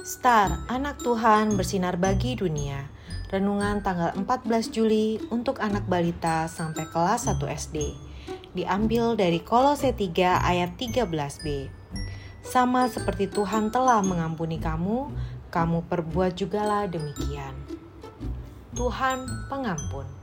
Star, 0.00 0.64
anak 0.72 1.04
Tuhan 1.04 1.60
bersinar 1.60 2.00
bagi 2.00 2.32
dunia. 2.32 2.88
Renungan 3.28 3.84
tanggal 3.84 4.16
14 4.16 4.72
Juli 4.72 5.20
untuk 5.28 5.60
anak 5.60 5.84
balita 5.92 6.48
sampai 6.48 6.88
kelas 6.88 7.28
1 7.28 7.36
SD. 7.44 7.92
Diambil 8.56 9.12
dari 9.12 9.44
Kolose 9.44 9.92
3 9.92 10.40
ayat 10.40 10.72
13b. 10.80 11.68
Sama 12.40 12.88
seperti 12.88 13.28
Tuhan 13.28 13.68
telah 13.68 14.00
mengampuni 14.00 14.56
kamu, 14.56 15.12
kamu 15.52 15.84
perbuat 15.84 16.32
jugalah 16.32 16.88
demikian. 16.88 17.52
Tuhan 18.72 19.28
pengampun. 19.52 20.19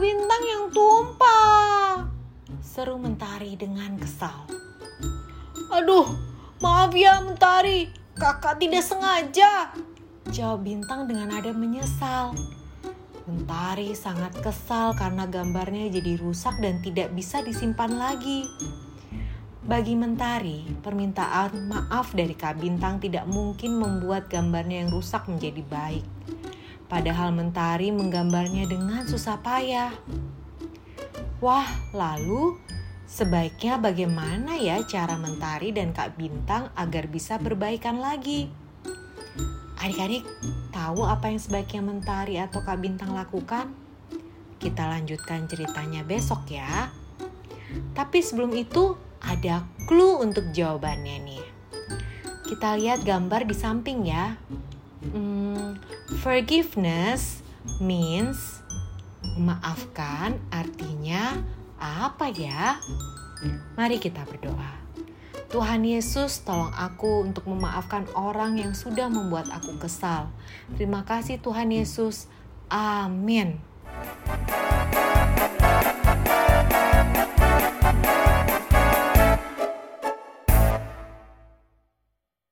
Bintang 0.00 0.40
yang 0.48 0.64
tumpah. 0.72 2.08
Seru 2.64 2.96
Mentari 2.96 3.52
dengan 3.52 4.00
kesal. 4.00 4.48
Aduh, 5.68 6.08
maaf 6.64 6.96
ya 6.96 7.20
Mentari, 7.20 7.92
kakak 8.16 8.56
tidak 8.56 8.80
sengaja. 8.80 9.68
Jawab 10.32 10.64
Bintang 10.64 11.04
dengan 11.04 11.28
nada 11.28 11.52
menyesal. 11.52 12.32
Mentari 13.28 13.92
sangat 13.92 14.40
kesal 14.40 14.96
karena 14.96 15.28
gambarnya 15.28 15.92
jadi 15.92 16.16
rusak 16.16 16.56
dan 16.64 16.80
tidak 16.80 17.12
bisa 17.12 17.44
disimpan 17.44 17.92
lagi. 18.00 18.48
Bagi 19.60 20.00
Mentari, 20.00 20.64
permintaan 20.80 21.68
maaf 21.68 22.16
dari 22.16 22.32
Kak 22.32 22.56
Bintang 22.56 23.04
tidak 23.04 23.28
mungkin 23.28 23.76
membuat 23.76 24.32
gambarnya 24.32 24.80
yang 24.80 24.96
rusak 24.96 25.28
menjadi 25.28 25.60
baik. 25.68 26.39
Padahal 26.90 27.30
Mentari 27.30 27.94
menggambarnya 27.94 28.66
dengan 28.66 29.06
susah 29.06 29.38
payah. 29.38 29.94
Wah, 31.38 31.70
lalu 31.94 32.58
sebaiknya 33.06 33.78
bagaimana 33.78 34.58
ya 34.58 34.82
cara 34.82 35.14
Mentari 35.14 35.70
dan 35.70 35.94
Kak 35.94 36.18
Bintang 36.18 36.74
agar 36.74 37.06
bisa 37.06 37.38
berbaikan 37.38 38.02
lagi? 38.02 38.50
Adik-adik, 39.78 40.26
tahu 40.74 41.06
apa 41.06 41.30
yang 41.30 41.38
sebaiknya 41.38 41.80
Mentari 41.80 42.42
atau 42.42 42.58
Kak 42.58 42.82
Bintang 42.82 43.14
lakukan? 43.14 43.70
Kita 44.58 44.90
lanjutkan 44.90 45.46
ceritanya 45.46 46.02
besok 46.02 46.42
ya. 46.50 46.90
Tapi 47.94 48.18
sebelum 48.18 48.50
itu 48.52 48.98
ada 49.22 49.62
clue 49.86 50.20
untuk 50.20 50.50
jawabannya 50.50 51.16
nih. 51.22 51.44
Kita 52.50 52.74
lihat 52.76 53.06
gambar 53.06 53.46
di 53.46 53.54
samping 53.54 54.10
ya. 54.10 54.34
Hmm, 55.00 55.80
forgiveness 56.20 57.40
means 57.80 58.60
memaafkan 59.40 60.36
artinya 60.52 61.40
apa 61.80 62.28
ya? 62.28 62.76
Mari 63.80 63.96
kita 63.96 64.28
berdoa. 64.28 64.76
Tuhan 65.50 65.82
Yesus, 65.82 66.46
tolong 66.46 66.70
aku 66.70 67.26
untuk 67.26 67.48
memaafkan 67.50 68.06
orang 68.14 68.60
yang 68.60 68.70
sudah 68.76 69.10
membuat 69.10 69.50
aku 69.50 69.80
kesal. 69.82 70.30
Terima 70.78 71.02
kasih 71.02 71.42
Tuhan 71.42 71.74
Yesus. 71.74 72.30
Amin. 72.70 73.58